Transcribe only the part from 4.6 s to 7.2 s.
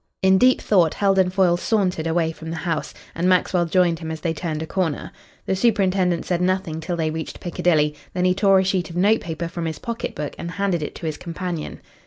a corner. The superintendent said nothing till they